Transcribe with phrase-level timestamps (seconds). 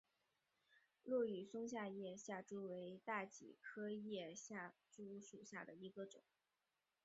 [1.03, 6.23] 落羽松叶下珠为大戟科叶下珠属下的一个种。